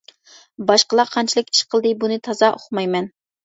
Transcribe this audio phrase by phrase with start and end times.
[0.71, 3.15] باشقىلار قانچىلىك ئىش قىلدى بۇنى تازا ئۇقمايمەن.